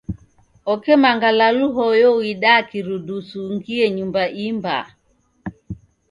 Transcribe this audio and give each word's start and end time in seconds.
Oke 0.71 0.93
mangalalu 1.03 1.65
hoyo 1.75 2.09
uidaa 2.17 2.61
kirudusu 2.69 3.37
ungie 3.47 3.87
nyumba 3.95 4.23
i 4.41 4.45
mbaa. 4.57 4.85